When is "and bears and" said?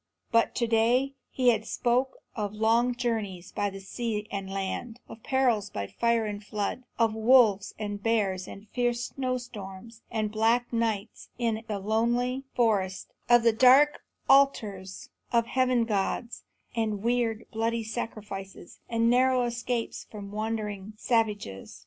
7.77-8.67